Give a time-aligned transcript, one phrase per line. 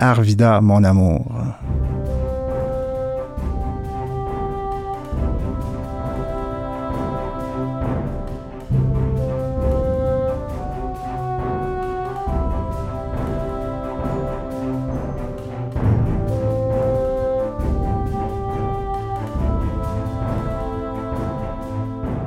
[0.00, 1.26] Arvida, mon amour.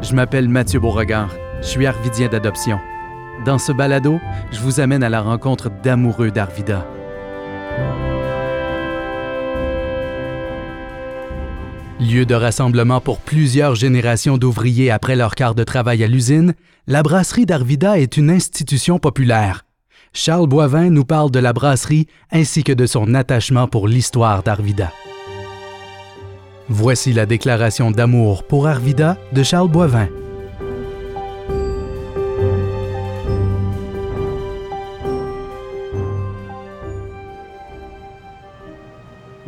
[0.02, 1.30] Je m'appelle Mathieu Beauregard.
[1.62, 2.80] Je suis arvidien d'adoption.
[3.46, 4.20] Dans ce balado,
[4.52, 6.86] je vous amène à la rencontre d'amoureux d'Arvida.
[12.02, 16.56] Lieu de rassemblement pour plusieurs générations d'ouvriers après leur quart de travail à l'usine,
[16.88, 19.66] la brasserie d'Arvida est une institution populaire.
[20.12, 24.92] Charles Boivin nous parle de la brasserie ainsi que de son attachement pour l'histoire d'Arvida.
[26.70, 30.08] Voici la déclaration d'amour pour Arvida de Charles Boivin.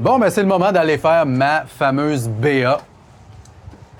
[0.03, 2.77] Bon, ben c'est le moment d'aller faire ma fameuse BA.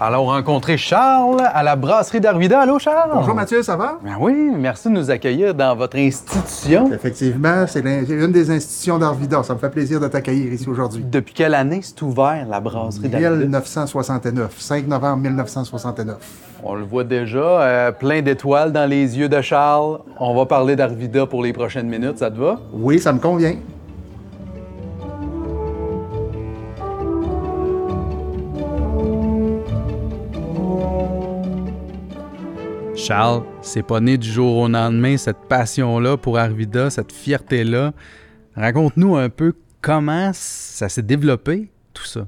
[0.02, 2.60] Alors, rencontrer Charles à la brasserie d'Arvida.
[2.60, 3.12] Allô, Charles?
[3.14, 4.00] Bonjour Mathieu, ça va?
[4.04, 6.92] Ben oui, merci de nous accueillir dans votre institution.
[6.92, 9.44] Effectivement, c'est une des institutions d'Arvida.
[9.44, 11.06] Ça me fait plaisir de t'accueillir ici aujourd'hui.
[11.10, 13.30] Depuis quelle année c'est ouvert, la brasserie d'Arvida?
[13.30, 16.18] 1969, 5 novembre 1969.
[16.66, 20.00] On le voit déjà, euh, plein d'étoiles dans les yeux de Charles.
[20.20, 22.60] On va parler d'Arvida pour les prochaines minutes, ça te va?
[22.74, 23.56] Oui, ça me convient.
[33.04, 37.92] Charles, c'est pas né du jour au lendemain, cette passion-là pour Arvida, cette fierté-là.
[38.56, 42.28] Raconte-nous un peu comment ça s'est développé, tout ça.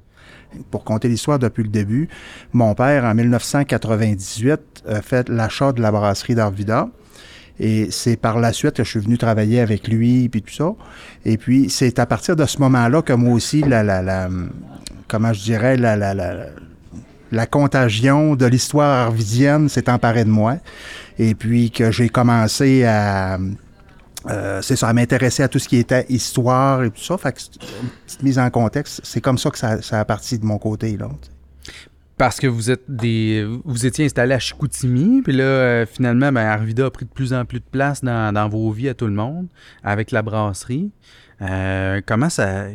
[0.72, 2.10] Pour compter l'histoire depuis le début,
[2.52, 6.90] mon père, en 1998, a fait l'achat de la brasserie d'Arvida.
[7.58, 10.74] Et c'est par la suite que je suis venu travailler avec lui, puis tout ça.
[11.24, 14.28] Et puis, c'est à partir de ce moment-là que moi aussi, la,
[15.08, 15.96] comment je dirais, la,
[17.36, 20.58] la contagion de l'histoire arvidienne s'est emparée de moi.
[21.20, 23.38] Et puis que j'ai commencé à...
[24.30, 27.18] euh, ça, m'intéresser à tout ce qui était histoire et tout ça.
[27.18, 27.40] Fait que,
[27.84, 30.98] une petite mise en contexte, c'est comme ça que ça, a parti de mon côté,
[30.98, 31.10] là.
[32.18, 36.46] Parce que vous êtes des, vous étiez installé à Chicoutimi, puis là, euh, finalement, ben,
[36.46, 39.14] Arvida a pris de plus en plus de place dans, vos vies à tout le
[39.14, 39.48] monde,
[39.84, 40.92] avec la brasserie.
[41.42, 42.68] Euh, comment ça,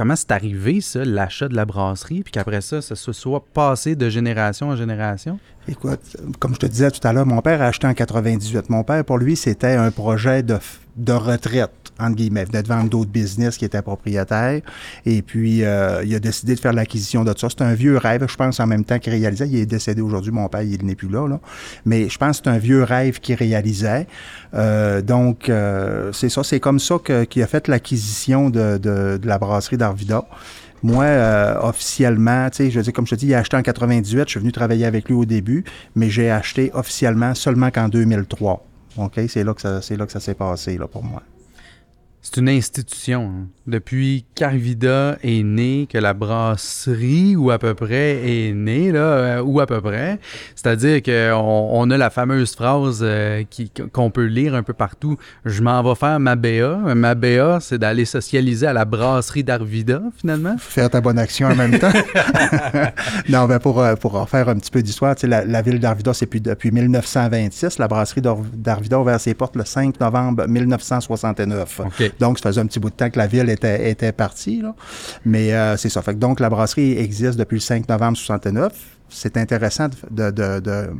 [0.00, 3.96] comment c'est arrivé, ça, l'achat de la brasserie, puis qu'après ça, ça se soit passé
[3.96, 5.38] de génération en génération?
[5.70, 8.70] Écoute, comme je te disais tout à l'heure, mon père a acheté en 98.
[8.70, 10.58] Mon père, pour lui, c'était un projet de,
[10.96, 11.70] de retraite,
[12.00, 12.42] entre guillemets.
[12.42, 14.60] Il venait de vendre d'autres business qui étaient propriétaires.
[15.06, 17.46] Et puis, euh, il a décidé de faire l'acquisition de ça.
[17.50, 19.46] C'est un vieux rêve, je pense, en même temps qu'il réalisait.
[19.46, 21.38] Il est décédé aujourd'hui, mon père, il n'est plus là, là.
[21.86, 24.08] Mais je pense que c'est un vieux rêve qu'il réalisait.
[24.54, 26.42] Euh, donc, euh, c'est ça.
[26.42, 26.96] C'est comme ça
[27.28, 30.24] qu'il a fait l'acquisition de, de- de la brasserie d'Arvida.
[30.82, 33.56] Moi, euh, officiellement, tu sais, je veux dire, comme je te dis, il a acheté
[33.56, 35.64] en 98, je suis venu travailler avec lui au début,
[35.94, 38.66] mais j'ai acheté officiellement seulement qu'en 2003.
[38.96, 39.20] OK?
[39.28, 41.22] C'est là que ça, c'est là que ça s'est passé, là, pour moi.
[42.22, 43.22] C'est une institution.
[43.34, 43.46] hein.
[43.66, 49.42] Depuis qu'Arvida est né, que la brasserie, ou à peu près, est née, là, euh,
[49.42, 50.18] ou à peu près.
[50.54, 53.42] C'est-à-dire qu'on on a la fameuse phrase euh,
[53.92, 55.16] qu'on peut lire un peu partout.
[55.46, 56.76] Je m'en vais faire ma BA.
[56.94, 60.56] Ma BA, c'est d'aller socialiser à la brasserie d'Arvida, finalement.
[60.58, 61.92] Faire ta bonne action en même temps.
[63.28, 66.12] non, ben pour, euh, pour en faire un petit peu d'histoire, la, la ville d'Arvida,
[66.12, 67.78] c'est depuis, depuis 1926.
[67.78, 71.80] La brasserie d'Arvida a ouvert ses portes le 5 novembre 1969.
[71.86, 72.09] OK.
[72.18, 74.60] Donc, ça faisait un petit bout de temps que la ville était, était partie.
[74.62, 74.74] Là.
[75.24, 76.02] Mais euh, c'est ça.
[76.02, 78.72] Fait que donc, la brasserie existe depuis le 5 novembre 69.
[79.08, 80.90] C'est intéressant de, de, de,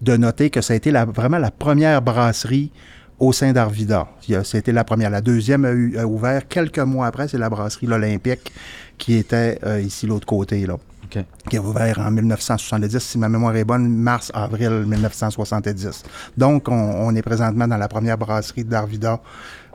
[0.00, 2.70] de noter que ça a été la- vraiment la première brasserie
[3.18, 4.08] au sein d'Arvida.
[4.44, 5.10] C'était la première.
[5.10, 7.28] La deuxième a, eu- a ouvert quelques mois après.
[7.28, 8.52] C'est la brasserie L'Olympique
[8.98, 10.66] qui était euh, ici, l'autre côté.
[10.66, 10.74] Là
[11.04, 11.22] OK.
[11.50, 16.04] qui a ouvert en 1970, si ma mémoire est bonne, mars-avril 1970.
[16.38, 19.20] Donc, on, on est présentement dans la première brasserie d'Arvida,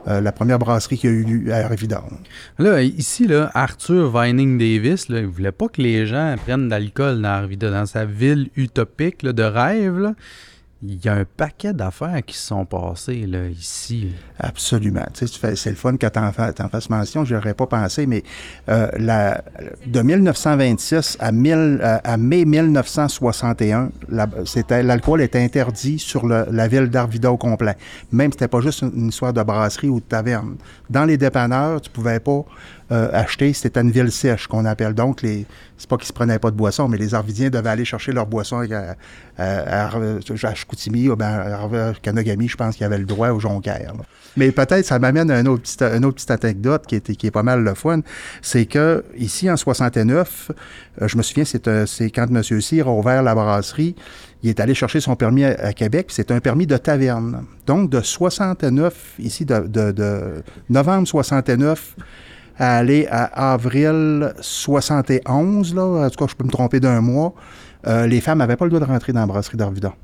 [0.06, 2.02] euh, la première brasserie qui a eu à Arvida.
[2.58, 6.70] Là, ici, là, Arthur Vining Davis, là, il voulait pas que les gens prennent de
[6.70, 10.14] l'alcool dans Arvida, dans sa ville utopique de rêve.
[10.80, 14.12] Il y a un paquet d'affaires qui se sont passées là, ici.
[14.38, 15.04] Absolument.
[15.12, 18.22] Tu sais, c'est le fun que tu en, fasses mention, je n'aurais pas pensé, mais
[18.68, 19.42] euh, la,
[19.86, 21.52] de 1926 à, 1000,
[21.82, 24.28] euh, à mai 1961, la-
[24.82, 27.76] l'alcool était interdit sur la ville d'Arvida au complet.
[28.12, 30.56] Même, c'était pas juste une, une histoire de brasserie ou de taverne.
[30.88, 32.44] Dans les dépanneurs, tu pouvais pas
[32.90, 34.94] euh, acheter, c'était une ville sèche qu'on appelle.
[34.94, 35.46] Donc, les,
[35.76, 38.26] c'est pas qu'ils se prenaient pas de boisson, mais les Arvidiens devaient aller chercher leur
[38.26, 38.60] boisson.
[38.60, 38.94] à-
[39.40, 43.38] à- à- je Chicoutimi, ou à Kanagami, je pense qu'il y avait le droit au
[43.40, 43.94] Jonquière.
[43.96, 44.04] là.
[44.36, 47.26] Mais peut-être, ça m'amène à une autre petite, une autre petite anecdote qui est, qui
[47.26, 48.00] est pas mal le fun.
[48.42, 50.50] C'est que, ici, en 69,
[51.02, 52.42] euh, je me souviens, c'est c'est quand M.
[52.60, 53.94] Cyr a ouvert la brasserie,
[54.42, 57.44] il est allé chercher son permis à, à Québec, c'est un permis de taverne.
[57.66, 60.20] Donc, de 69, ici, de, de- de
[60.70, 61.96] novembre 69
[62.58, 67.34] à aller à avril 71, là, en tout cas, je peux me tromper d'un mois,
[67.86, 69.94] euh, les femmes n'avaient pas le droit de rentrer dans la brasserie d'Arvida.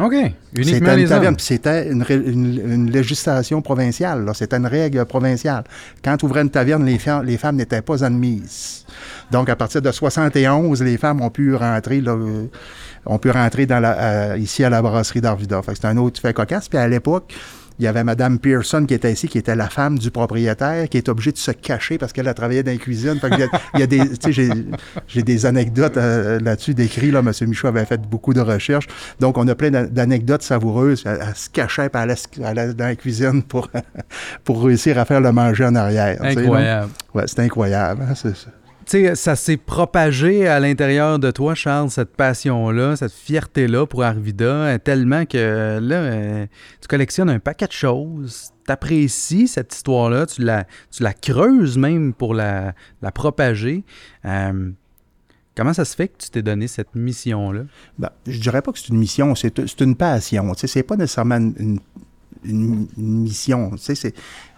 [0.00, 0.12] OK.
[0.12, 1.38] Uniquement C'était les une taverne, hommes.
[1.38, 4.24] c'était une, ré- une- une législation provinciale.
[4.24, 4.32] là.
[4.32, 5.64] C'était une règle provinciale.
[6.02, 8.86] Quand tu ouvrais une taverne, les, femmes n'étaient pas admises.
[9.30, 12.46] Donc, à partir de 71, les femmes ont pu rentrer, là, euh,
[13.04, 13.98] ont pu rentrer dans la,
[14.32, 15.60] euh, ici à la brasserie d'Arvida.
[15.60, 16.70] Fait que c'était un autre fait cocasse.
[16.70, 17.34] Puis à l'époque,
[17.82, 20.96] il y avait Mme Pearson qui était ici, qui était la femme du propriétaire, qui
[20.98, 23.18] est obligée de se cacher parce qu'elle a travaillé dans la cuisine.
[23.20, 24.48] Fait qu'il y a- il y a, des, tu sais,
[25.08, 27.12] j'ai, des anecdotes euh, là-dessus décrites.
[27.12, 27.32] Là, M.
[27.48, 28.86] Michaud avait fait beaucoup de recherches.
[29.20, 31.02] Donc, on a plein d'a- d'anecdotes savoureuses.
[31.06, 33.68] Elle, elle se cachait, puis elle allait, dans la cuisine pour,
[34.44, 36.18] pour réussir à faire le manger en arrière.
[36.22, 36.90] Incroyable.
[37.14, 38.02] Ouais, c'est incroyable.
[38.08, 38.34] hein, c'est
[38.86, 44.44] sais, ça s'est propagé à l'intérieur de toi, Charles, cette passion-là, cette fierté-là pour Arvida,
[44.44, 46.46] euh, tellement que euh, là, euh,
[46.80, 52.14] tu collectionnes un paquet de choses, t'apprécies cette histoire-là, tu la, tu la creuses même
[52.14, 53.84] pour la, la propager.
[55.54, 57.64] Comment ça se fait que tu t'es donné cette mission-là?
[57.98, 60.50] Ben, je dirais pas que c'est une mission, c'est une passion.
[60.56, 61.78] C'est pas nécessairement une,
[62.44, 63.72] une- mission.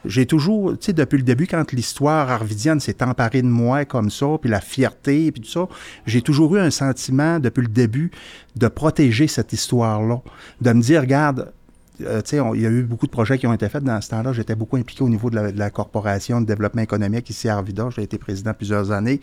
[0.04, 4.26] J'ai toujours, tu depuis le début, quand l'histoire arvidienne s'est emparée de moi comme ça,
[4.40, 5.68] puis la fierté, puis tout ça,
[6.06, 8.10] j'ai toujours eu un sentiment depuis le début
[8.56, 10.20] de protéger cette histoire-là,
[10.60, 11.52] de me dire, regarde.
[12.00, 12.22] Euh,
[12.54, 14.32] il y a eu beaucoup de projets qui ont été faits dans ce temps-là.
[14.32, 17.88] J'étais beaucoup impliqué au niveau de la, Corporation de développement économique ici à Arvida.
[17.94, 19.20] J'ai été président plusieurs années.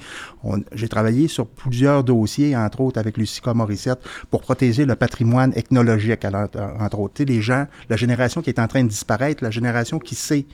[0.73, 6.25] J'ai travaillé sur plusieurs dossiers, entre autres avec Lucica Morissette, pour protéger le patrimoine ethnologique,
[6.25, 7.13] entre autres.
[7.15, 10.15] Tu sais, les gens, la génération qui est en train de disparaître, la génération qui
[10.15, 10.45] sait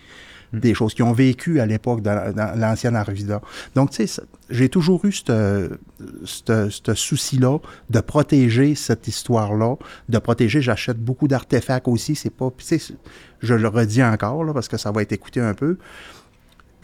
[0.54, 3.42] des choses, qui ont vécu à l'époque dans, l'ancienne Arvida.
[3.76, 7.60] Donc, tu sais, j'ai toujours eu ce souci-là
[7.90, 9.76] de protéger cette histoire-là,
[10.10, 12.50] de protéger, j'achète beaucoup d'artefacts aussi, c'est pas,
[13.42, 15.78] je le redis encore, parce que ça va être écouté un peu,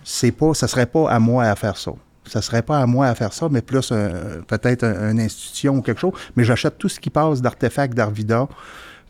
[0.04, 1.94] c'est pas, ça serait pas à moi à faire ça.
[2.26, 3.90] Ça serait pas à moi à faire ça, mais plus
[4.48, 6.14] peut-être un- une institution ou quelque chose.
[6.38, 8.48] Mais j'achète tout ce qui passe d'artefacts d'Arvida.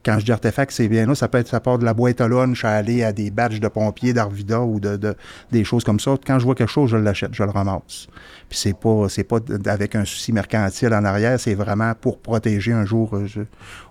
[0.06, 2.20] Quand je dis artefacts, c'est bien là, ça peut être ça part de la boîte
[2.22, 5.16] à lunch à aller à des badges de pompiers d'Arvida ou de, de-
[5.52, 6.16] des choses comme ça.
[6.28, 8.08] Quand je vois quelque chose, je l'achète, je le ramasse.
[8.54, 12.72] Puis c'est pas c'est pas avec un souci mercantile en arrière, c'est vraiment pour protéger
[12.72, 13.42] un jour euh, je-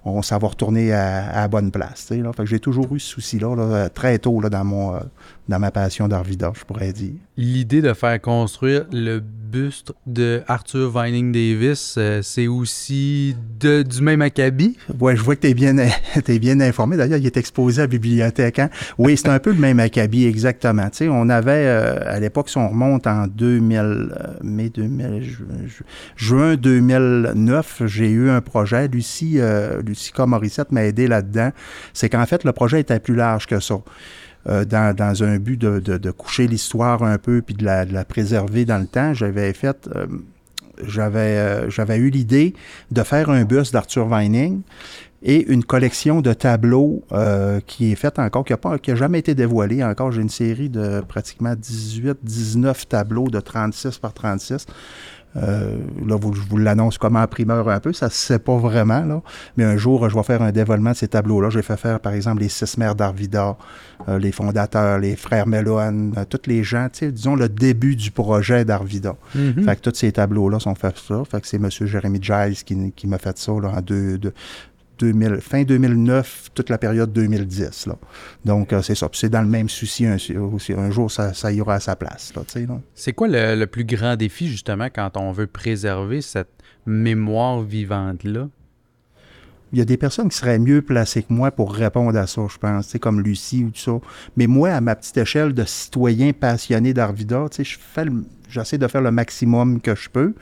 [0.04, 2.06] on va retourner à, à la bonne place.
[2.06, 2.32] tu sais, Là.
[2.32, 5.00] Fait que j'ai toujours eu ce souci-là là, euh, très tôt là, dans mon euh,
[5.48, 7.14] dans ma passion d'Arvida, je pourrais dire.
[7.36, 14.22] L'idée de faire construire le buste de Arthur Vining Davis, c'est aussi de, du même
[14.22, 14.78] acabit?
[15.00, 15.74] Ouais, je vois que tu es bien,
[16.24, 16.96] t'es bien informé.
[16.96, 18.60] D'ailleurs, il est exposé à la bibliothèque.
[18.60, 18.70] hein.
[18.98, 20.88] Oui, c'est un peu le même acabit, exactement.
[20.90, 24.10] Tu sais, on avait, euh, à l'époque, si on remonte en 2000, euh,
[24.52, 25.84] mai 2000, ju- ju-
[26.16, 28.88] juin 2009, j'ai eu un projet.
[28.88, 30.20] Lucie, euh, Lucie K.
[30.20, 31.50] Morissette m'a aidé là-dedans.
[31.92, 33.80] C'est qu'en fait, le projet était plus large que ça.
[34.48, 37.92] Euh, dans, dans un but de, de- coucher l'histoire un peu puis de la, de
[37.92, 40.06] la préserver dans le temps, j'avais fait, euh,
[40.84, 42.54] j'avais, euh, j'avais eu l'idée
[42.90, 44.62] de faire un bus d'Arthur Vining
[45.24, 48.94] et une collection de tableaux euh, qui est faite encore, qui n'a pas, qui a
[48.94, 50.12] jamais été dévoilée encore.
[50.12, 54.66] J'ai une série de pratiquement 18, 19 tableaux de 36 par 36.
[55.34, 58.58] Euh, là, vous- je vous l'annonce comme en primeur un peu, ça se sait pas
[58.58, 59.22] vraiment, là.
[59.56, 61.48] Mais un jour, je vais faire un dévoilement de ces tableaux-là.
[61.48, 63.56] J'ai fait faire, par exemple, les six mères d'Arvida,
[64.10, 67.96] euh, les fondateurs, les frères Mellon, euh, tous les gens, tu sais, disons le début
[67.96, 69.14] du projet d'Arvida.
[69.34, 69.64] Mhm.
[69.64, 71.22] Fait que tous ces tableaux-là sont faits ça.
[71.24, 71.70] Fait que c'est M.
[71.70, 74.34] Jérémy Giles qui, qui m'a fait ça là, en deux, deux-
[74.98, 77.86] 2000, fin 2009, toute la période 2010.
[77.86, 77.96] Là.
[78.44, 79.08] Donc, euh, c'est ça.
[79.08, 80.06] Puis c'est dans le même souci.
[80.06, 80.16] Un,
[80.52, 82.32] aussi, un jour, ça, ça ira à sa place.
[82.36, 82.80] Là, là.
[82.94, 86.50] C'est quoi le, le plus grand défi, justement, quand on veut préserver cette
[86.86, 88.48] mémoire vivante-là?
[89.72, 92.42] Il y a des personnes qui seraient mieux placées que moi pour répondre à ça,
[92.52, 94.06] je pense, tu sais, comme Lucie ou tout ça.
[94.36, 98.86] Mais moi, à ma petite échelle de citoyen passionné d'Arvida, je fais le- j'essaie de
[98.86, 100.34] faire le maximum que je peux.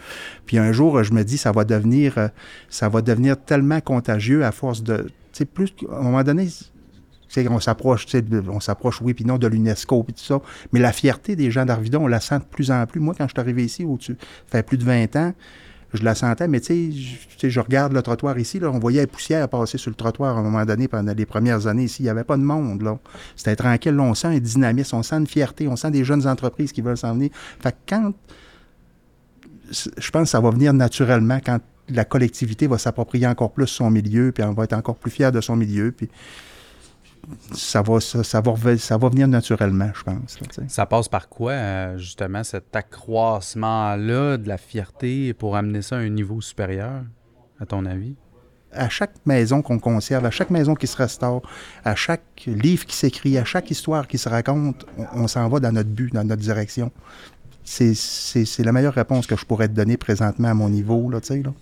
[0.46, 2.28] Puis un jour, je me dis, ça va devenir, euh,
[2.68, 6.48] ça va devenir tellement contagieux à force de, tu sais, plus, qu'à un moment donné,
[7.48, 10.40] on s'approche, tu on s'approche, oui, puis non, de l'UNESCO, puis tout ça.
[10.72, 13.00] Mais la fierté des gens d'Arvida, on la sent de plus en plus.
[13.00, 15.32] Moi, quand je suis arrivé ici, au-dessus, ça fait plus de 20 ans,
[15.92, 16.92] je la sentais, mais tu
[17.38, 20.36] sais, je, regarde le trottoir ici, là, on voyait la poussière passer sur le trottoir
[20.36, 22.02] à un moment donné pendant les premières années ici.
[22.02, 22.98] Il n'y avait pas de monde, là.
[23.36, 26.26] C'était tranquille, là, on sent un dynamisme, on sent une fierté, on sent des jeunes
[26.26, 27.30] entreprises qui veulent s'en venir.
[27.60, 28.12] Fait que quand.
[29.72, 33.90] Je pense que ça va venir naturellement quand la collectivité va s'approprier encore plus son
[33.90, 35.94] milieu, puis on va être encore plus fier de son milieu,
[37.52, 40.40] ça va, ça, ça va, ça va venir naturellement, je pense.
[40.40, 40.64] là.
[40.68, 46.00] Ça passe par quoi, euh, justement, cet accroissement-là de la fierté pour amener ça à
[46.00, 47.02] un niveau supérieur,
[47.60, 48.14] à ton avis?
[48.72, 51.42] à chaque maison qu'on conserve, à chaque maison qui se restaure,
[51.84, 55.58] à chaque livre qui s'écrit, à chaque histoire qui se raconte, on, on s'en va
[55.58, 56.92] dans notre but, dans notre direction.
[57.64, 61.10] C'est- la meilleure réponse que je pourrais te donner présentement à mon niveau.
[61.10, 61.52] Là, tu sais, là.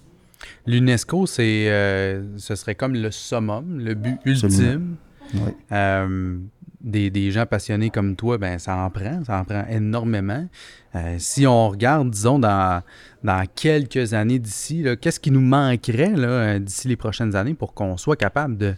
[0.66, 4.96] L'UNESCO, c'est, euh, ce serait comme le summum, le but Absolument.
[5.34, 5.50] Oui.
[5.72, 6.38] Euh,
[6.80, 10.46] des, des gens passionnés comme toi, ben ça en prend, ça en prend énormément.
[10.94, 12.82] Euh, si on regarde, disons, dans,
[13.24, 17.96] dans quelques années d'ici, qu'est-ce qui nous manquerait euh, d'ici les prochaines années pour qu'on
[17.96, 18.74] soit capable de,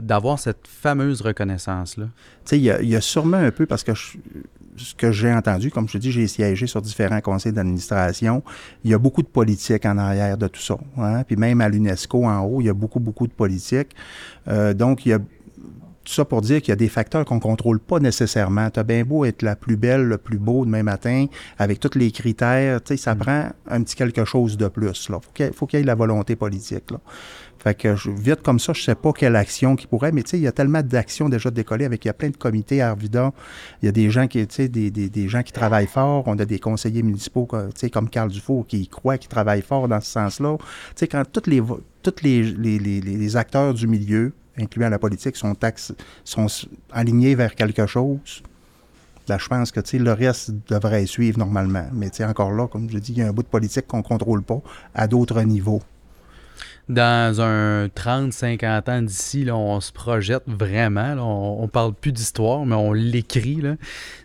[0.00, 2.06] d'avoir cette fameuse reconnaissance-là?
[2.06, 2.10] Tu
[2.44, 4.18] sais, il y, a- il y a sûrement un peu, parce que je-
[4.76, 8.42] ce que j'ai entendu, comme je te dis, j'ai siégé sur différents conseils d'administration,
[8.82, 10.76] il y a beaucoup de politique en arrière de tout ça.
[10.98, 11.22] hein.
[11.22, 13.94] Puis même à l'UNESCO, en haut, il y a beaucoup, beaucoup de politique.
[14.48, 15.20] Euh, donc, il y a
[16.04, 18.70] tout ça pour dire qu'il y a des facteurs qu'on ne contrôle pas nécessairement.
[18.70, 21.26] Tu as bien beau être la plus belle, le plus beau demain matin,
[21.58, 25.06] avec tous les critères, tu sais, ça prend un petit quelque chose de plus.
[25.08, 26.90] Il faut qu'il y, ait- faut qu'il y ait la volonté politique.
[26.90, 27.00] Là.
[27.58, 30.30] Fait que je, vite comme ça, je sais pas quelle action qui pourrait, mais tu
[30.30, 32.82] sais, il y a tellement d'actions déjà décollées avec, il y a plein de comités
[32.82, 33.32] à Arvida.
[33.80, 36.24] Il y a des gens qui, tu sais, des, des, des gens qui travaillent fort.
[36.26, 39.88] On a des conseillers municipaux, tu sais, comme Carl Dufour, qui croient, qui travaillent fort
[39.88, 40.58] dans ce sens-là.
[40.58, 40.64] Tu
[40.96, 41.62] sais, quand tous les,
[42.02, 45.54] tous les, les, les, les acteurs du milieu, incluant la politique, sont,
[46.24, 46.46] sont
[46.92, 48.42] alignés vers quelque chose,
[49.28, 51.86] ben, je pense que le reste devrait suivre normalement.
[51.92, 54.02] Mais encore là, comme je dis, il y a un bout de politique qu'on ne
[54.02, 54.60] contrôle pas
[54.94, 55.82] à d'autres niveaux.
[56.86, 61.14] Dans un 30-50 ans d'ici, là, on se projette vraiment.
[61.14, 63.62] là, on, on parle plus d'histoire, mais on l'écrit.
[63.62, 63.76] là.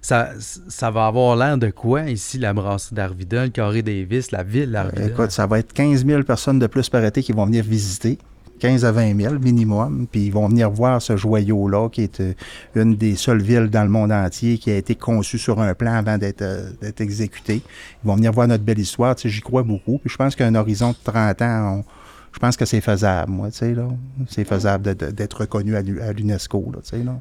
[0.01, 4.43] Ça, ça va avoir l'air de quoi ici, la brasserie d'Arvida, le carré Davis, la
[4.43, 5.05] ville d'Arvida?
[5.05, 8.17] Écoute, ça va être 15 000 personnes de plus par été qui vont venir visiter.
[8.59, 12.33] 15 à 20 000 minimum, puis ils vont venir voir ce joyau-là, qui est euh,
[12.75, 15.93] une des seules villes dans le monde entier qui a été conçue sur un plan
[15.93, 17.61] avant d'être euh, d'être exécutée.
[18.03, 19.97] Ils vont venir voir notre belle histoire, tu sais, j'y crois beaucoup.
[19.97, 21.83] Puis je pense qu'à un horizon de 30 ans,
[22.31, 23.87] je pense que c'est faisable, moi, tu sais, là.
[24.27, 27.19] C'est faisable d'être reconnu à l'U- à l'UNESCO, tu sais, là.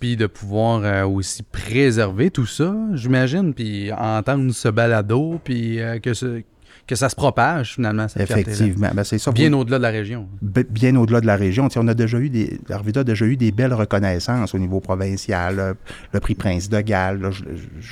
[0.00, 6.12] Puis de pouvoir euh, aussi préserver tout ça, j'imagine, puis entendre ce balado, puis que,
[6.14, 6.42] ce-
[6.86, 8.22] que ça se propage finalement, cette.
[8.30, 8.90] Effectivement.
[8.94, 9.32] Ben, c'est ça.
[9.32, 10.28] Bien au-delà de la région.
[10.70, 11.68] bien au-delà de la région.
[11.68, 14.58] Tu sais, on a déjà eu des, Arvida a déjà eu des belles reconnaissances au
[14.58, 15.76] niveau provincial, le,
[16.12, 17.20] le prix Prince de Galles.
[17.20, 17.44] là, je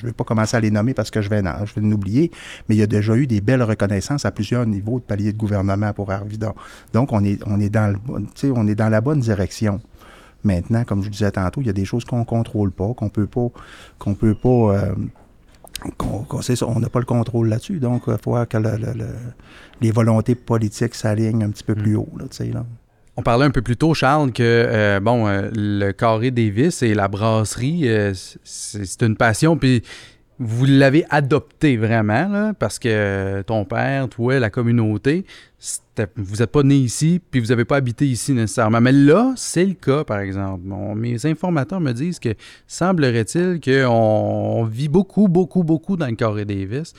[0.03, 2.31] ne vais pas commencer à les nommer parce que je vais, en- je vais l'oublier,
[2.69, 5.39] mais il y a déjà eu des belles reconnaissances à plusieurs niveaux de paliers de
[5.39, 6.55] gouvernement pour Arvida.
[6.93, 9.21] Donc, on est, on est, dans, le, bon- tu sais, on est dans la bonne
[9.21, 9.81] direction.
[10.45, 13.09] Maintenant, comme je disais tantôt, il y a des choses qu'on ne contrôle pas, qu'on
[13.09, 13.49] peut pas,
[13.99, 14.93] qu'on peut pas, euh,
[16.63, 17.79] on n'a pas le contrôle là-dessus.
[17.79, 19.17] Donc, il faut que le- le- le-
[19.81, 22.65] les volontés politiques s'alignent un petit peu plus haut, là, là.
[23.17, 26.95] On parlait un peu plus tôt, Charles, que euh, bon, euh, le carré Davis et
[26.95, 28.13] la brasserie, euh,
[28.43, 29.83] c'est c'est une passion, puis
[30.41, 35.25] vous l'avez adopté vraiment, là, parce que ton père, toi, la communauté,
[35.59, 35.84] c'était-
[36.17, 38.81] vous n'êtes pas né ici, puis vous n'avez pas habité ici nécessairement.
[38.81, 40.65] Mais là, c'est le cas, par exemple.
[40.97, 42.35] Mes informateurs me disent que
[42.67, 46.93] semblerait-il qu'on on vit beaucoup, beaucoup, beaucoup dans le carré Davis.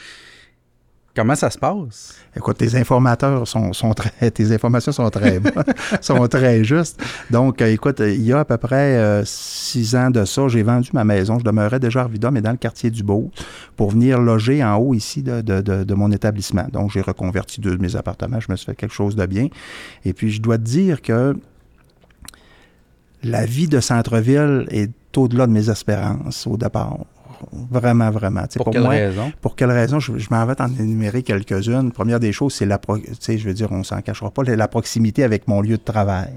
[1.16, 2.14] Comment ça se passe?
[2.36, 5.64] Écoute, tes informateurs sont, sont très, tes informations sont très bonnes,
[6.02, 7.02] sont très justes.
[7.32, 10.62] Donc, euh, écoute, il y a à peu près euh, six ans de ça, j'ai
[10.62, 11.40] vendu ma maison.
[11.40, 13.32] Je demeurais déjà à Arvida, mais dans le quartier du Beau,
[13.78, 16.68] pour venir loger en haut ici de, de, de, de mon établissement.
[16.74, 18.42] Donc, j'ai reconverti deux de mes appartements.
[18.42, 19.48] Je me suis fait quelque chose de bien.
[20.04, 21.38] Et puis, je dois te dire que
[23.24, 26.98] la vie de centre-ville est au-delà de mes espérances au départ.
[27.72, 28.44] Vraiment, vraiment.
[28.50, 29.32] Sais, Pour, quelle moi, raison?
[29.42, 30.00] pour quelle raison?
[30.00, 31.92] Je, je m'en vais t'en énumérer quelques-unes.
[31.92, 32.80] Première des choses, c'est la,
[33.28, 36.34] je veux dire, on s'en cachera pas, la, proximité avec mon lieu de travail.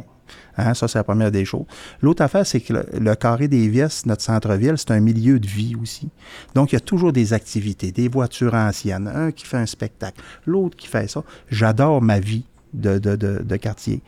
[0.57, 1.65] Hein, ça, c'est la première des choses.
[2.03, 5.47] L'autre affaire, c'est que le, le carré des Vies, notre centre-ville, c'est un milieu de
[5.47, 6.11] vie aussi.
[6.55, 10.21] Donc, il y a toujours des activités, des voitures anciennes, un qui fait un spectacle,
[10.47, 11.23] l'autre qui fait ça.
[11.51, 14.03] J'adore ma vie de, de, de, de quartier.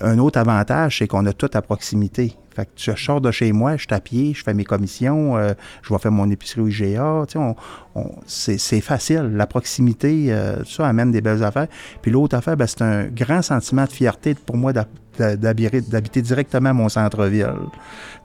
[0.00, 2.36] Un autre avantage, c'est qu'on a tout à proximité.
[2.54, 5.36] Fait que je sors de chez moi, je suis à pied, je fais mes commissions,
[5.36, 7.24] euh, je vais faire mon épicerie au IGA.
[7.36, 7.54] On,
[7.94, 9.32] on- c'est, facile.
[9.34, 11.66] La proximité, euh, ça amène des belles affaires.
[12.02, 14.86] Puis l'autre affaire, ben, c'est un grand sentiment de fierté pour moi d'hab-
[15.18, 17.52] d'habiter, directement mon centre-ville.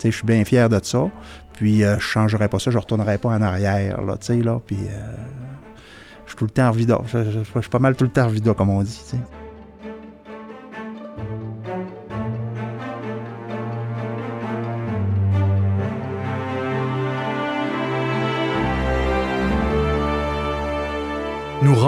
[0.04, 1.10] Je suis bien fier de ça.
[1.54, 4.62] Puis euh, je changerai pas ça, je retournerai pas en arrière, là, là.
[4.66, 4.78] Puis
[6.26, 7.02] je suis tout le temps en vida.
[7.08, 9.18] Je, suis pas mal tout le temps en vida, comme on dit, tu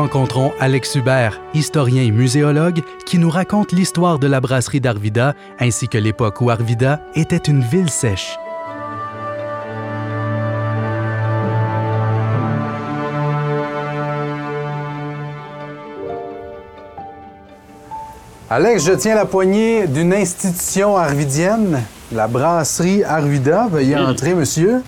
[0.02, 5.88] rencontrons Alex Hubert, historien et muséologue, qui nous raconte l'histoire de la brasserie d'Arvida ainsi
[5.88, 8.36] que l'époque où Arvida était une ville sèche.
[18.50, 23.68] Alex, je tiens la poignée d'une institution arvidienne, la brasserie Arvida.
[23.72, 24.82] Veuillez entrer, monsieur.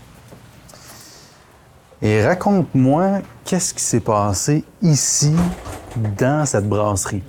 [2.06, 5.32] Et raconte-moi qu'est-ce qui s'est passé ici,
[6.20, 7.24] dans cette brasserie.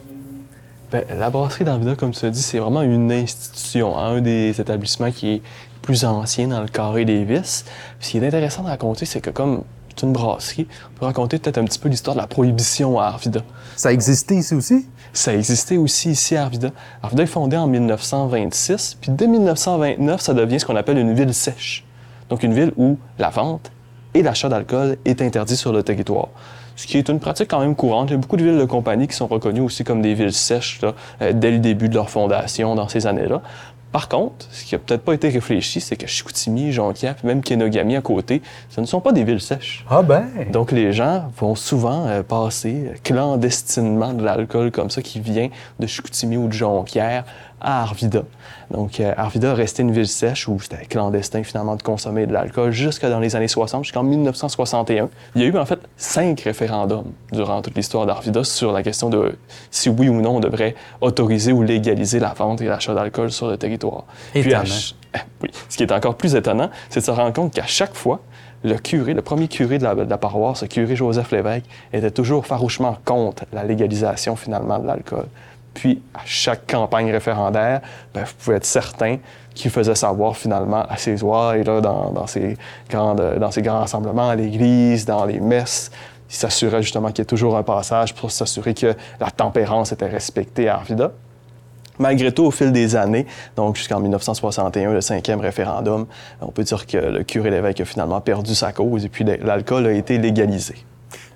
[0.90, 4.60] Bien, la brasserie d'Arvida, comme tu as dit, c'est vraiment une institution, hein, un des
[4.60, 5.42] établissements qui est
[5.80, 7.64] plus ancien dans le carré des vis.
[8.00, 11.38] Ce qui est intéressant de raconter, c'est que comme c'est une brasserie, on peut raconter
[11.38, 13.42] peut-être un petit peu l'histoire de la prohibition à Arvida.
[13.76, 14.88] Ça existait ici aussi?
[15.12, 16.70] Ça existait aussi ici à Arvida.
[17.00, 21.32] Arvida est fondée en 1926, puis dès 1929, ça devient ce qu'on appelle une ville
[21.32, 21.84] sèche.
[22.28, 23.70] Donc une ville où la vente
[24.14, 26.28] et l'achat d'alcool est interdit sur le territoire.
[26.76, 28.10] Ce qui est une pratique quand même courante.
[28.10, 30.32] Il y a beaucoup de villes de compagnie qui sont reconnues aussi comme des villes
[30.32, 33.42] sèches là, euh, dès le début de leur fondation dans ces années-là.
[33.94, 37.42] Par contre, ce qui n'a peut-être pas été réfléchi, c'est que Chicoutimi, Jonquière, puis même
[37.42, 39.86] Kenogami à côté, ce ne sont pas des villes sèches.
[39.88, 40.26] Ah ben!
[40.50, 45.86] Donc les gens vont souvent euh, passer clandestinement de l'alcool comme ça qui vient de
[45.86, 47.22] Chicoutimi ou de Jonquière
[47.60, 48.22] à Arvida.
[48.70, 52.72] Donc, euh, Arvida restait une ville sèche où c'était clandestin finalement de consommer de l'alcool
[52.72, 55.08] jusque dans les années 60, jusqu'en 1961.
[55.34, 59.10] Il y a eu en fait cinq référendums durant toute l'histoire d'Arvida sur la question
[59.10, 59.36] de
[59.70, 63.48] si oui ou non on devrait autoriser ou légaliser la vente et l'achat d'alcool sur
[63.48, 64.04] le territoire.
[64.34, 64.64] Étonnant.
[65.42, 65.50] oui.
[65.68, 68.20] Ce qui est encore plus étonnant, c'est de se rendre compte qu'à chaque fois,
[68.64, 72.10] le curé, le premier curé de la, de la paroisse, le curé Joseph Lévesque, était
[72.10, 75.26] toujours farouchement contre la légalisation finalement de l'alcool.
[75.74, 77.80] Puis, à chaque campagne référendaire,
[78.14, 79.18] ben, vous pouvez être certain
[79.54, 82.56] qu'il faisait savoir finalement à ses oies, dans, dans, ces
[82.90, 85.90] dans ces grands rassemblements, à l'église, dans les messes,
[86.30, 90.08] il s'assurait justement qu'il y ait toujours un passage pour s'assurer que la tempérance était
[90.08, 91.12] respectée à Arvida.
[91.98, 96.06] Malgré tout, au fil des années, donc jusqu'en 1961, le cinquième référendum,
[96.40, 99.86] on peut dire que le curé l'évêque a finalement perdu sa cause et puis l'alcool
[99.86, 100.74] a été légalisé.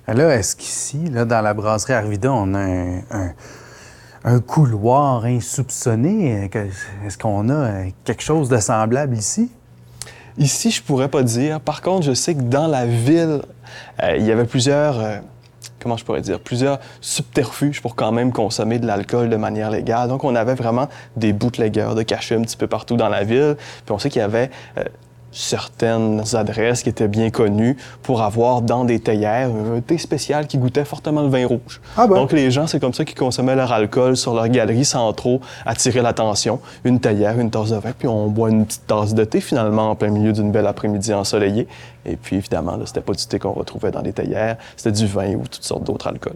[0.07, 3.33] Là, est-ce qu'ici, là, dans la brasserie Arvida, on a un
[4.23, 6.49] un couloir insoupçonné?
[7.05, 9.51] Est-ce qu'on a quelque chose de semblable ici?
[10.37, 11.59] Ici, je pourrais pas dire.
[11.59, 13.41] Par contre, je sais que dans la ville,
[14.01, 15.17] euh, il y avait plusieurs, euh,
[15.79, 20.07] comment je pourrais dire, plusieurs subterfuges pour quand même consommer de l'alcool de manière légale.
[20.07, 23.57] Donc, on avait vraiment des bootleggers de cachets un petit peu partout dans la ville.
[23.85, 24.83] Puis on sait qu'il y avait euh,
[25.31, 30.57] certaines adresses qui étaient bien connues pour avoir dans des théières un thé spécial qui
[30.57, 31.81] goûtait fortement le vin rouge.
[31.97, 32.15] Ah ben.
[32.15, 35.41] Donc les gens, c'est comme ça qu'ils consommaient leur alcool sur leur galerie sans trop
[35.65, 36.59] attirer l'attention.
[36.83, 39.91] Une théière, une tasse de vin, puis on boit une petite tasse de thé finalement
[39.91, 41.67] en plein milieu d'une belle après-midi ensoleillée.
[42.05, 45.05] Et puis évidemment, là, c'était pas du thé qu'on retrouvait dans les théières, c'était du
[45.05, 46.33] vin ou toutes sortes d'autres alcools.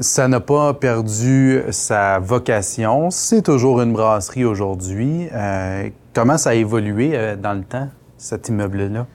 [0.00, 3.10] Ça n'a pas perdu sa vocation.
[3.10, 5.28] C'est toujours une brasserie aujourd'hui.
[5.34, 7.88] Euh, comment ça a évolué euh, dans le temps?
[8.22, 9.06] Cet immeuble-là?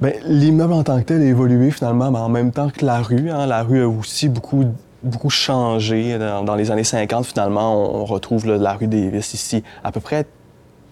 [0.00, 3.00] Bien, l'immeuble en tant que tel a évolué finalement, mais en même temps que la
[3.00, 3.30] rue.
[3.30, 3.46] Hein.
[3.46, 4.64] La rue a aussi beaucoup,
[5.02, 6.18] beaucoup changé.
[6.18, 10.26] Dans, les années 50, finalement, on, retrouve la rue Davis ici, à peu près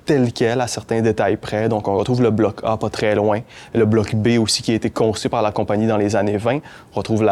[0.04, 1.68] tel quel, à certains détails près.
[1.68, 3.40] Donc, on retrouve le bloc A pas très loin,
[3.74, 6.60] le bloc B aussi qui a été conçu par la compagnie dans les années 20.
[6.94, 7.24] On retrouve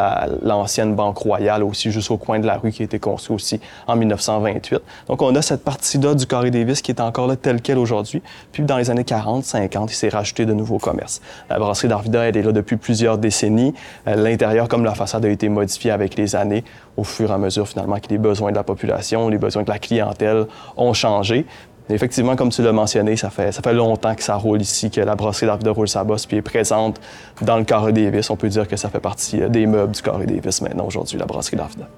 [0.43, 3.61] l'ancienne Banque Royale aussi, juste au coin de la rue, qui a été conçue aussi
[3.87, 4.81] en 1928.
[5.09, 8.23] Donc, on a cette partie-là du Carré Davis qui est encore là tel quel aujourd'hui.
[8.53, 11.21] Puis, dans les années 40, 50, il s'est rajouté de nouveaux commerces.
[11.49, 13.75] La brasserie d'Arvida, elle est là depuis plusieurs décennies.
[14.07, 16.65] Euh, l'intérieur, comme la façade, a été modifié avec les années,
[16.97, 19.71] au fur et à mesure, finalement, que les besoins de la population, les besoins de
[19.71, 21.47] la clientèle ont changé
[21.95, 25.01] effectivement, comme tu l'as mentionné, ça fait, ça fait longtemps que ça roule ici, que
[25.01, 27.01] la brasserie d'Arvida roule sa bosse, puis est présente
[27.43, 28.31] dans le carré Davis.
[28.31, 31.19] On peut dire que ça fait partie euh, des meubles du carré Davis maintenant, aujourd'hui,
[31.19, 31.89] la brasserie d'Arvida.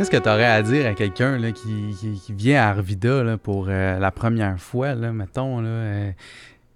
[0.00, 3.66] Qu'est-ce que tu aurais à dire à quelqu'un qui, qui, vient à Arvida là, pour
[3.68, 6.10] euh, la première fois, là, mettons, là, euh,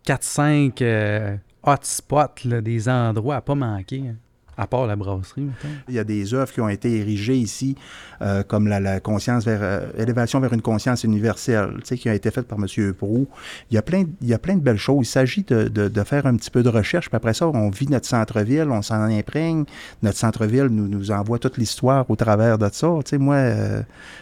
[0.06, 4.02] 4-5 euh, hotspots, des endroits à pas manquer.
[4.08, 4.16] Hein,
[4.56, 5.48] à part la brasserie.
[5.88, 7.74] Il y a des œuvres qui ont été érigées ici,
[8.22, 12.46] euh, comme la, conscience vers euh, élévation vers une conscience universelle, qui a été faite
[12.46, 12.92] par M.
[12.92, 13.26] Prou.
[13.70, 15.08] Il y a plein, il y a plein de belles choses.
[15.08, 17.88] Il s'agit de, de, faire un petit peu de recherche, puis après ça, on vit
[17.88, 19.64] notre centre-ville, on s'en imprègne.
[20.02, 22.88] Notre centre-ville nous, nous envoie toute l'histoire au travers de ça.
[23.18, 23.38] moi,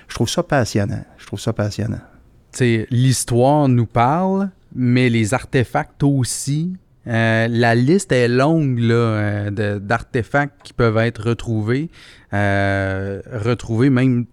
[0.09, 1.05] je trouve ça passionnant.
[1.19, 2.01] Je trouve ça passionnant.
[2.91, 6.73] L'histoire nous parle, mais les artefacts aussi.
[7.09, 11.91] Euh, la liste est longue là, euh, d'artefacts qui peuvent être retrouvés,
[12.33, 14.27] euh, retrouvés même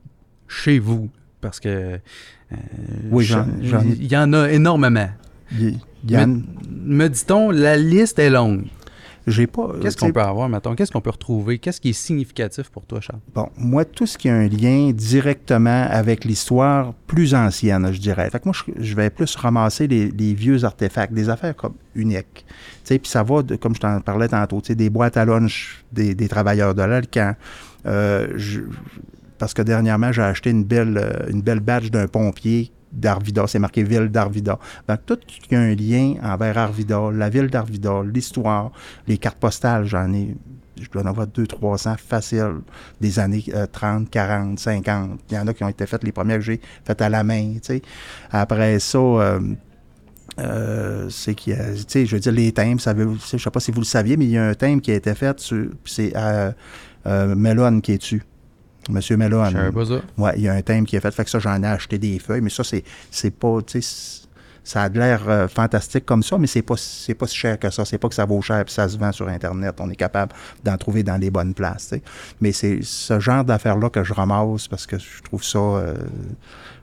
[0.48, 1.10] chez vous?
[1.42, 2.00] Parce que.
[3.12, 5.10] Oui, je- j'en- j'en Il y en a énormément.
[5.60, 8.66] Il y a- Me, me dit-on, la liste est longue.
[9.28, 9.72] J'ai pas.
[9.82, 10.74] Qu'est-ce qu'on peut avoir, mettons?
[10.76, 11.60] Qu'est-ce qu'on peut retrouver?
[11.60, 13.20] Qu'est-ce qui est significatif pour toi, Charles?
[13.36, 18.30] Bon, moi, tout ce qui a un lien directement avec l'histoire plus ancienne, je dirais.
[18.30, 21.74] Fait que moi, je, je vais plus ramasser les, les vieux artefacts, des affaires comme
[21.96, 22.46] uniques.
[22.46, 22.46] Tu
[22.86, 25.26] sais, puis ça va, de, comme je t'en parlais tantôt, tu sais, des boîtes à
[25.26, 27.36] lunch des, des travailleurs de l'Alcan.
[27.86, 28.62] Euh, je-
[29.38, 33.60] parce que dernièrement, j'ai acheté une belle, euh, une belle badge d'un pompier d'Arvida, c'est
[33.60, 34.60] marqué Ville d'Arvida.
[34.88, 38.72] Donc, tout ce qui a un lien envers Arvida, la ville d'Arvida, l'histoire,
[39.08, 40.36] les cartes postales, j'en ai,
[40.82, 42.62] je dois en avoir 200, 300 facile,
[43.00, 45.20] des années euh, 30, 40, 50.
[45.30, 47.24] Il y en a qui ont été faites, les premières que j'ai faites à la
[47.24, 47.82] main, tu sais.
[48.32, 49.40] Après ça, euh,
[50.40, 53.60] euh, c'est qu'il tu sais, je veux dire, les thèmes, ça veut, je sais pas
[53.60, 55.38] si vous le saviez, mais il y a un thème qui a été fait,
[55.86, 56.52] c'est euh,
[57.06, 58.24] euh, Mellon qui est dessus.
[58.90, 59.44] Monsieur Mellon.
[60.18, 61.12] Ouais, il y a un thème qui est fait.
[61.12, 64.20] Fait que ça, j'en ai acheté des feuilles, mais ça, c'est, c'est pas, tu sais,
[64.64, 67.58] ça a de l'air euh, fantastique comme ça, mais c'est pas, c'est pas si cher
[67.58, 67.86] que ça.
[67.86, 69.76] C'est pas que ça vaut cher puis ça se vend sur Internet.
[69.80, 72.02] On est capable d'en trouver dans les bonnes places, tu sais.
[72.42, 75.96] Mais c'est ce genre d'affaires-là que je ramasse parce que je trouve ça, euh,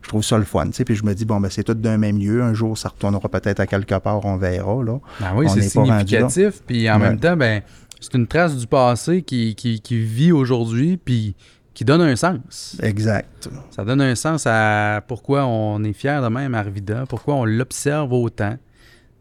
[0.03, 0.85] je trouve ça le fun, tu sais.
[0.85, 2.43] Puis je me dis, bon, ben, c'est tout d'un même lieu.
[2.43, 4.99] Un jour, ça retournera peut-être à quelque part, on verra, là.
[5.21, 6.63] Ben oui, c'est significatif.
[6.67, 7.09] Puis en Ouais.
[7.09, 7.63] même temps, ben,
[8.01, 11.37] c'est une trace du passé qui, qui, qui vit aujourd'hui, puis
[11.77, 12.79] qui donne un sens.
[12.83, 13.51] Exact.
[13.69, 18.15] Ça donne un sens à pourquoi on est fier de même Arvida, pourquoi on l'observe
[18.15, 18.57] autant,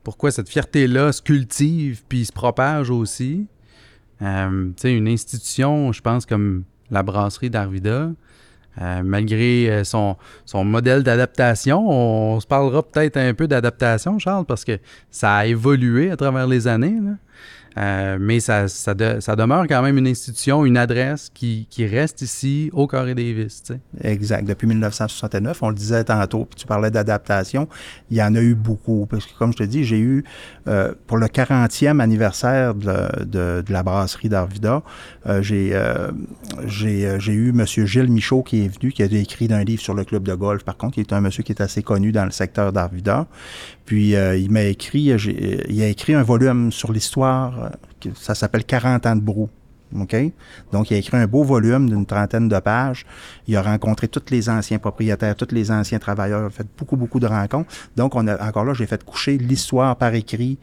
[0.06, 3.48] pourquoi cette fierté-là se cultive puis se propage aussi.
[4.22, 8.12] Euh, tu sais, une institution, je pense, comme la brasserie d'Arvida,
[8.82, 10.16] euh, malgré euh, son,
[10.46, 14.80] son modèle d'adaptation, on, se parlera peut-être un peu d'adaptation, Charles, parce que
[15.12, 17.02] ça a évolué à travers les années.
[17.04, 17.18] là.
[17.78, 21.86] Euh, mais ça, ça, de- ça demeure quand même une institution, une adresse qui, qui
[21.86, 23.64] reste ici au Carré Davis.
[23.64, 23.80] tu sais.
[24.10, 24.48] Exact.
[24.48, 27.68] Depuis 1969, on le disait tantôt, puis tu parlais d'adaptation,
[28.10, 29.08] il y en a eu beaucoup.
[29.10, 30.24] Parce que, comme je te dis, j'ai eu,
[30.68, 34.82] euh, pour le 40e anniversaire de, la brasserie d'Arvida,
[35.28, 37.66] euh, j'ai eu M.
[37.66, 40.64] Gilles Michaud qui est venu, qui a écrit d'un livre sur le club de golf.
[40.64, 43.28] Par contre, il est un monsieur qui est assez connu dans le secteur d'Arvida.
[43.86, 45.12] Puis, il m'a écrit,
[45.70, 47.65] il a écrit un volume sur l'histoire,
[48.16, 49.50] ça s'appelle 40 ans de brou.
[50.72, 53.06] Donc, il a écrit un beau volume d'une trentaine de pages.
[53.48, 56.98] Il a rencontré tous les anciens propriétaires, tous les anciens travailleurs, il a fait beaucoup,
[56.98, 57.70] beaucoup de rencontres.
[57.96, 60.58] Donc, on a, encore là, j'ai fait coucher l'histoire par écrit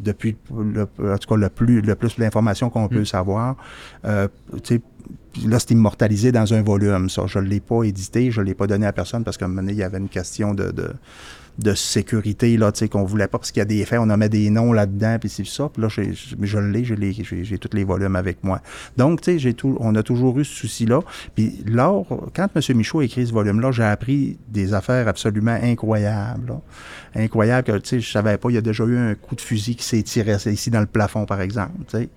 [0.00, 3.56] depuis, le, en tout cas, le plus, le plus d'informations qu'on peut savoir.
[4.04, 4.26] Euh,
[5.46, 7.26] là, c'est immortalisé dans un volume, ça.
[7.26, 9.48] Je ne l'ai pas édité, je ne l'ai pas donné à personne parce qu'à un
[9.48, 10.90] moment donné, il y avait une question de, de,
[11.58, 14.28] de sécurité, là, qu'on voulait pas, parce qu'il y a des faits, on en met
[14.28, 15.68] des noms là-dedans, puis c'est ça.
[15.72, 18.60] Puis là, j'ai- je, l'ai, je l'ai, j'ai, j'ai tous les volumes avec moi.
[18.96, 21.00] Donc, tu sais, j'ai tout, on a toujours eu ce souci-là.
[21.34, 22.76] Puis lors, quand M.
[22.76, 26.60] Michaud a écrit ce volume-là, j'ai appris des affaires absolument incroyables, là.
[27.16, 29.40] Incroyables que, tu sais, je savais pas, il y a déjà eu un coup de
[29.40, 32.08] fusil qui s'est tiré ici dans le plafond, par exemple, tu sais.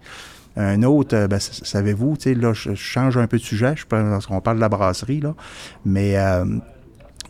[0.60, 4.26] Un autre, euh, ben, savez-vous, tu là, je, change un peu de sujet, je pense
[4.26, 5.36] qu'on parle de la brasserie, là,
[5.86, 6.46] mais euh,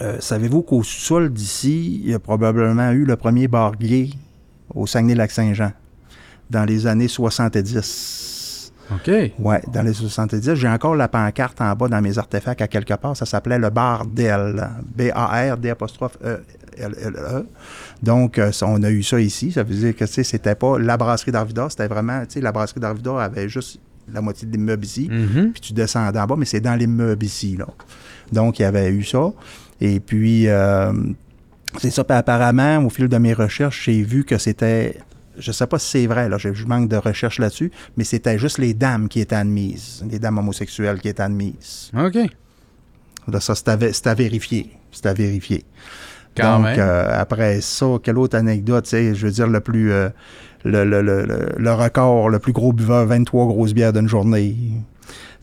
[0.02, 4.12] euh, savez-vous qu'au sol d'ici, il y a probablement eu le premier barguier
[4.74, 5.72] au Saguenay-Lac-Saint-Jean,
[6.50, 8.72] dans les années 70.
[8.92, 9.12] OK.
[9.40, 10.56] Ouais, dans les 70.
[10.56, 13.18] J'ai encore la pancarte en bas dans mes artefacts à quelque part.
[13.18, 14.70] Ça s'appelait le bar d'El.
[14.96, 17.46] B-A-R-D apostrophe E-L-L-E.
[18.02, 19.52] Donc, euh, on a eu ça ici.
[19.52, 21.68] Ça veut dire que, c'était pas la brasserie d'Arvida.
[21.70, 23.80] C'était vraiment, tu sais, la brasserie d'Arvida avait juste
[24.12, 25.10] la moitié des meubles ici.
[25.12, 25.52] Mhm.
[25.52, 27.68] Puis tu descendais en bas, mais c'est dans les meubles ici, là.
[28.32, 29.34] Donc, il y avait eu ça.
[29.82, 30.92] Et puis, euh,
[31.80, 32.04] c'est ça.
[32.10, 34.98] Apparemment, au fil de mes recherches, j'ai vu que c'était.
[35.38, 38.40] Je sais pas si c'est vrai, là, je, je manque de recherche là-dessus, mais c'était
[38.40, 41.92] juste les dames qui étaient admises, les dames homosexuelles qui étaient admises.
[41.96, 42.18] OK.
[43.32, 43.68] Là, ça, c'est
[44.08, 44.72] à, vérifier.
[44.92, 45.64] C'est à vérifier.
[46.36, 46.80] Quand Donc, même.
[46.80, 49.92] euh, après ça, quelle autre anecdote, tu sais, je veux dire, le plus.
[49.92, 50.10] euh,
[50.66, 54.56] le, le, le, le- le record, le plus gros buveur, 23 grosses bières d'une journée.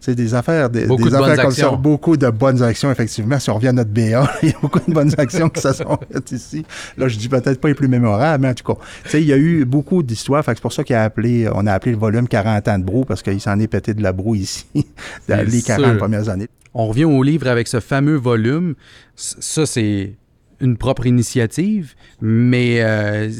[0.04, 1.70] Sais, des affaires, des, Beaucoup des de affaires comme actions.
[1.70, 1.76] ça.
[1.76, 3.38] Beaucoup de bonnes actions, effectivement.
[3.38, 5.72] Si on revient à notre BA, il y a beaucoup de bonnes actions qui se
[5.72, 6.66] sont faites ici.
[6.98, 9.26] Là, je dis peut-être pas les plus mémorables, mais en tout cas, tu sais, il
[9.28, 10.44] y a eu beaucoup d'histoires.
[10.46, 13.06] C'est pour ça qu'il a appelé, on a appelé le volume 40 ans de brou,
[13.06, 15.96] parce qu'il s'en est pété de la broue ici, dans C'est les 40 sûr.
[15.96, 16.48] premières années.
[16.74, 18.74] On revient au livre avec ce fameux volume.
[19.16, 20.16] Ça, c'est
[20.60, 23.30] une propre initiative, mais euh,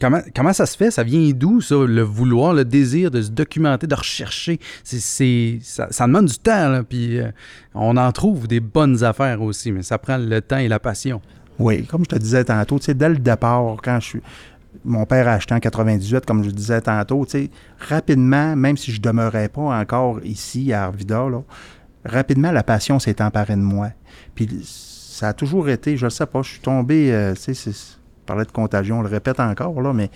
[0.00, 0.90] comment, ça se fait?
[0.90, 1.76] Ça vient d'où, ça?
[1.76, 4.58] Le vouloir, le désir de se documenter, de rechercher?
[4.82, 7.30] C'est, ça, ça demande du temps, là, puis euh,
[7.74, 11.20] on en trouve des bonnes affaires aussi, mais ça prend le temps et la passion.
[11.58, 14.22] Oui, comme je te disais tantôt, dès le départ, quand je suis.
[14.84, 17.24] Mon père a acheté en 98, comme je disais tantôt,
[17.78, 21.26] rapidement, même si je demeurais pas encore ici à Arvida,
[22.04, 23.90] rapidement, la passion s'est emparée de moi.
[24.34, 27.72] Puis ça a toujours été, je ne sais pas, je suis tombé, euh, tu sais,
[28.24, 30.10] parlais de contagion, on le répète encore, là, mais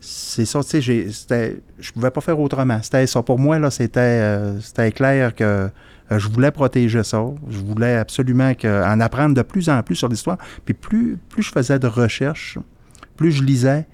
[0.00, 2.78] c'est ça, tu sais, je pouvais pas faire autrement.
[2.82, 3.22] C'était ça.
[3.22, 5.70] Pour moi, là, c'était, euh, c'était clair que
[6.12, 7.24] euh, je voulais protéger ça.
[7.48, 10.36] Je voulais absolument que, en apprendre de plus en plus sur l'histoire.
[10.64, 12.58] Puis plus, plus je faisais de recherches,
[13.16, 13.86] plus je lisais,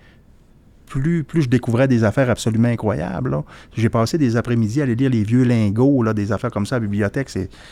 [0.99, 3.37] plus, je découvrais des affaires absolument incroyables.
[3.77, 6.79] J'ai passé des après-midi à aller lire les vieux lingots, des affaires comme ça à
[6.79, 7.31] la bibliothèque.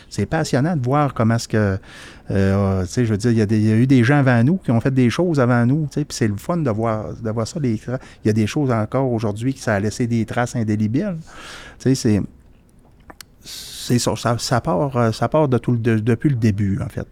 [0.08, 1.78] C'est passionnant de voir comment est-ce que,
[2.30, 4.70] euh, tu sais, je veux dire, il y, a eu des gens avant nous qui
[4.70, 7.58] ont fait des choses avant nous, puis c'est le fun de voir, de voir ça.
[7.62, 7.78] Il
[8.24, 11.16] y a des choses encore aujourd'hui qui ça a laissé des traces indélébiles.
[11.78, 12.22] Tu sais, c'est
[13.40, 17.06] c'est ça, part, euh, ça part tout depuis le début, en fait.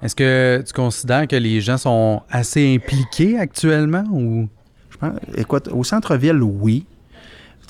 [0.00, 4.48] Est-ce que tu considères que les gens sont assez impliqués actuellement ou?
[5.36, 6.86] Écoute, au centre-ville, oui.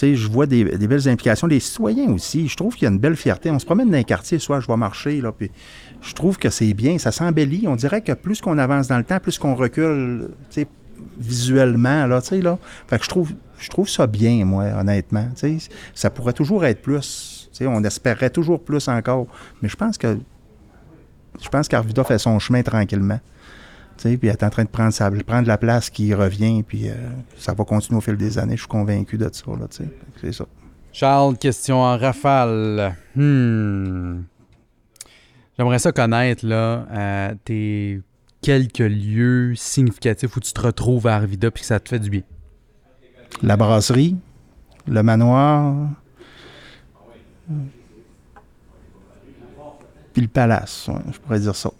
[0.01, 1.47] je vois des, belles implications.
[1.47, 3.51] Les citoyens aussi, je trouve qu'il y a une belle fierté.
[3.51, 5.51] On se promène dans un quartier, soit je vais marcher, là, puis
[6.01, 7.66] je trouve que c'est bien, ça s'embellit.
[7.69, 10.31] On dirait que plus qu'on avance dans le temps, plus qu'on recule,
[11.19, 12.59] visuellement, là, là.
[12.88, 15.29] Fait que je trouve, je trouve ça bien, moi, honnêtement.
[15.95, 17.51] ça pourrait toujours être plus.
[17.61, 19.27] on espérait toujours plus encore.
[19.62, 20.19] Mais je pense que
[21.40, 23.21] je pense qu'Arvida fait son chemin tranquillement
[24.03, 26.95] puis elle est en train de prendre, la place qui revient, puis euh,
[27.37, 28.57] ça va continuer au fil des années.
[28.57, 29.45] Je suis convaincu de ça.
[30.21, 30.47] c'est ça.
[30.93, 32.97] Charles, question en rafale.
[33.15, 34.23] Hmm.
[35.57, 38.01] J'aimerais ça connaître là, euh, tes
[38.41, 42.09] quelques lieux significatifs où tu te retrouves à Arvida puis que ça te fait du
[42.09, 42.23] bien.
[43.43, 44.17] La brasserie,
[44.89, 45.91] le manoir,
[50.13, 51.71] puis le palace, je pourrais dire ça.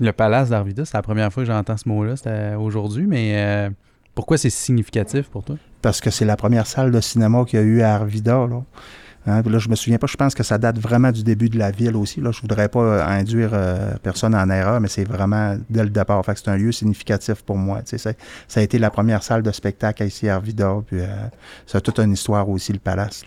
[0.00, 3.70] Le palace d'Arvida, c'est la première fois que j'entends ce mot-là, c'était aujourd'hui, mais euh,
[4.14, 5.56] pourquoi c'est significatif pour toi?
[5.82, 8.46] Parce que c'est la première salle de cinéma qu'il y a eu à Arvida.
[8.46, 8.62] Là.
[9.26, 11.58] Hein, là, je me souviens pas, je pense que ça date vraiment du début de
[11.58, 12.20] la ville aussi.
[12.20, 12.32] Là.
[12.32, 16.24] Je voudrais pas euh, induire euh, personne en erreur, mais c'est vraiment dès le départ.
[16.24, 17.80] Fait c'est un lieu significatif pour moi.
[17.84, 17.98] Ça,
[18.48, 21.00] ça a été la première salle de spectacle ici à Arvida, puis
[21.66, 23.24] ça a toute une histoire aussi, le palace.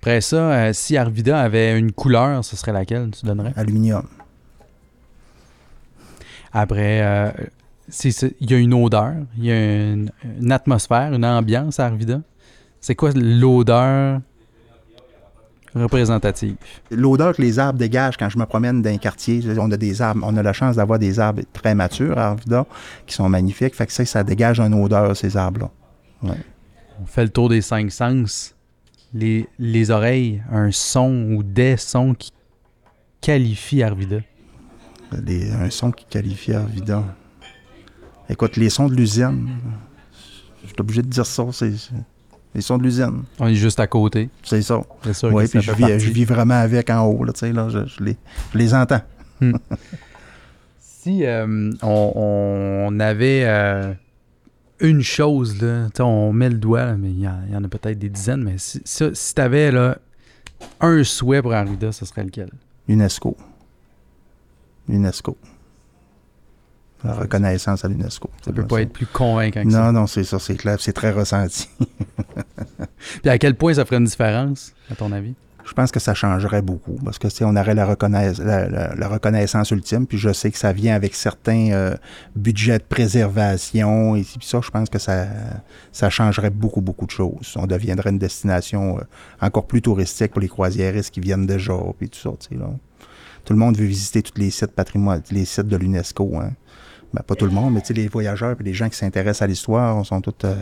[0.00, 3.52] Après ça, si Arvida avait une couleur, ce serait laquelle tu donnerais?
[3.56, 4.06] Aluminium.
[6.58, 7.30] Après, euh,
[8.40, 10.10] il y a une odeur, il y a une,
[10.50, 12.22] atmosphère, une ambiance à Arvida.
[12.80, 14.22] C'est quoi l'odeur
[15.74, 16.56] représentative?
[16.90, 20.00] L'odeur que les arbres dégagent quand je me promène dans un quartier, on a des
[20.00, 22.64] arbres, on a la chance d'avoir des arbres très matures à Arvida
[23.06, 23.74] qui sont magnifiques.
[23.74, 25.70] Fait que ça, ça dégage une odeur, ces arbres-là.
[26.22, 28.54] On fait le tour des cinq sens.
[29.12, 32.32] Les, les oreilles, un son ou des sons qui
[33.20, 34.20] qualifient Arvida
[35.12, 37.04] un son qui qualifie Arvida.
[38.28, 39.48] Écoute, les sons de l'usine,
[40.62, 41.72] je suis obligé de dire ça, c'est
[42.54, 43.22] les sons de l'usine.
[43.38, 44.30] On est juste à côté.
[44.42, 44.80] C'est ça.
[45.24, 47.78] Oui, puis je vis, je vis, vraiment avec en haut, là, tu sais, là, je,
[48.02, 48.16] les,
[48.52, 49.02] je, les, entends.
[49.40, 49.52] Hmm.
[50.80, 53.92] si euh, on, avait euh,
[54.80, 58.42] une chose, là, on met le doigt, mais il y, en a peut-être des dizaines,
[58.42, 59.98] mais si, si, tu avais là,
[60.80, 62.50] un souhait pour Arvida, ce serait lequel?
[62.88, 63.36] UNESCO.
[64.88, 65.36] l'UNESCO.
[67.04, 68.30] La reconnaissance à l'UNESCO.
[68.44, 69.92] Ça peut pas être plus convaincant que non, ça.
[69.92, 71.68] Non, non, c'est ça, c'est clair, c'est très ressenti.
[73.22, 75.34] Puis à quel point ça ferait une différence, à ton avis?
[75.66, 77.84] Je pense que ça changerait beaucoup parce que on aurait la,
[78.94, 81.96] la, reconnaissance ultime, puis je sais que ça vient avec certains euh,
[82.36, 85.26] budgets de préservation et puis ça, je pense que ça,
[85.90, 87.54] ça changerait beaucoup, beaucoup de choses.
[87.56, 89.02] On deviendrait une destination euh,
[89.40, 92.68] encore plus touristique pour les croisiéristes qui viennent déjà, puis tout ça, tu sais, là
[93.46, 96.36] tout le monde veut visiter tous les sites patrimoine, les sites de l'UNESCO.
[96.36, 96.50] Hein.
[97.14, 100.04] Ben, pas tout le monde, mais les voyageurs et les gens qui s'intéressent à l'histoire
[100.04, 100.54] sont tous, euh,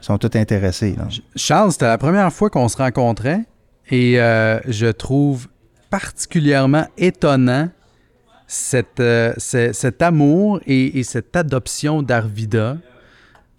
[0.00, 0.94] sont tous intéressés.
[1.34, 3.44] Charles, c'était la première fois qu'on se rencontrait
[3.90, 5.48] et euh, je trouve
[5.90, 7.68] particulièrement étonnant
[9.00, 12.78] euh, cet amour et, et cette adoption d'Arvida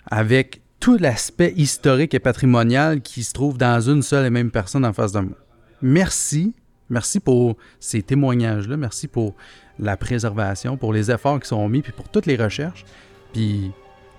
[0.10, 4.86] avec tout l'aspect historique et patrimonial qui se trouve dans une seule et même personne
[4.86, 5.36] en face de moi.
[5.82, 6.54] Merci
[6.90, 8.78] Merci pour ces témoignages-là.
[8.78, 9.36] Merci pour
[9.78, 12.86] la préservation, pour les efforts qui sont mis, puis pour toutes les recherches.
[13.34, 13.72] Puis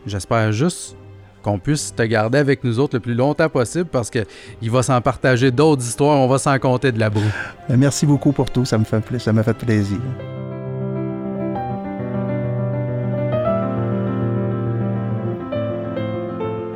[0.07, 0.97] j'espère juste
[1.43, 5.01] qu'on puisse te garder avec nous autres le plus longtemps possible parce qu'il va s'en
[5.01, 6.19] partager d'autres histoires.
[6.19, 7.21] On va s'en compter de la boue.
[7.69, 8.65] Ben, merci beaucoup pour tout.
[8.65, 9.99] Ça me fait, ça m'a fait plaisir.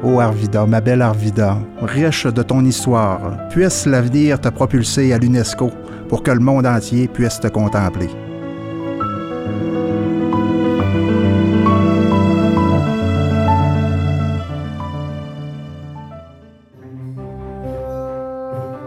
[0.02, 5.70] Ô Arvida, ma belle Arvida, riche de ton histoire, puisse l'avenir te propulser à l'UNESCO
[6.14, 8.08] pour que le monde entier puisse te contempler.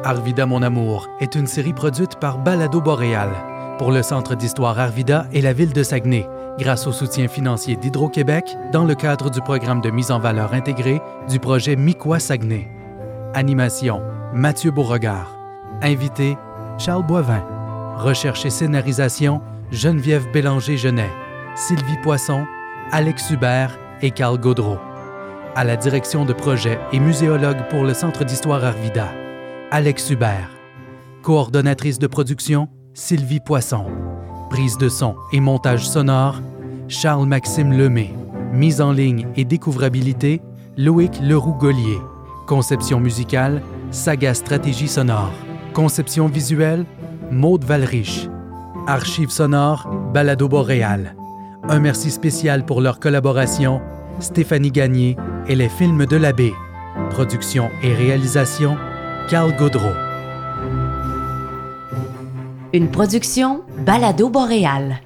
[0.05, 3.27] Arvida mon amour est une série produite par Balado Boréal
[3.77, 8.57] pour le Centre d'histoire Arvida et la ville de Saguenay, grâce au soutien financier d'Hydro-Québec
[8.71, 12.69] dans le cadre du programme de mise en valeur intégrée du projet Miquois Saguenay.
[13.33, 14.01] Animation
[14.33, 15.37] Mathieu Beauregard.
[15.81, 16.37] Invité
[16.77, 17.43] Charles Boivin.
[17.97, 21.09] Recherche et scénarisation Geneviève Bélanger-Genet,
[21.55, 22.45] Sylvie Poisson,
[22.91, 24.77] Alex Hubert et Carl Gaudreau.
[25.55, 29.07] À la direction de projet et muséologue pour le Centre d'histoire Arvida,
[29.71, 30.49] Alex Hubert.
[31.23, 33.85] Coordonnatrice de production, Sylvie Poisson.
[34.51, 36.39] Prise de son et montage sonore,
[36.87, 38.13] Charles-Maxime Lemay.
[38.53, 40.41] Mise en ligne et découvrabilité,
[40.77, 41.97] Loïc Leroux-Gollier.
[42.45, 43.61] Conception musicale,
[43.91, 45.33] Saga Stratégie sonore.
[45.77, 46.85] Conception visuelle,
[47.29, 48.31] Maude Valrich.
[48.87, 51.15] Archives sonores, Balado Boréal.
[51.69, 53.79] Un merci spécial pour leur collaboration,
[54.19, 56.51] Stéphanie Gagné et les films de l'abbé.
[57.11, 58.75] Production et réalisation,
[59.29, 59.93] Carl Gaudreau.
[62.73, 65.01] Une production Balado Boréal.